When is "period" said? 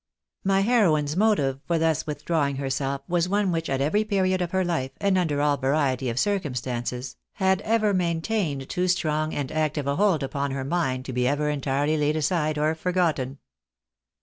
4.03-4.41